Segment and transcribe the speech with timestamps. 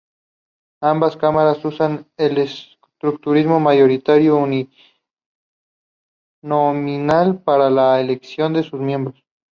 [0.81, 4.43] Ambas cámaras usan el escrutinio mayoritario
[6.43, 9.23] uninominal para la elección de sus miembros.